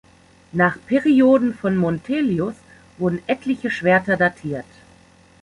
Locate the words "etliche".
3.27-3.69